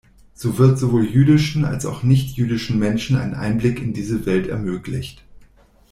[0.33, 5.21] So wird sowohl jüdischen als auch nicht-jüdischen Menschen ein Einblick in diese Welt ermöglicht.